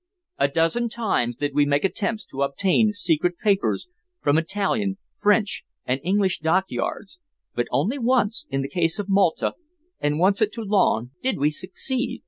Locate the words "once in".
7.99-8.63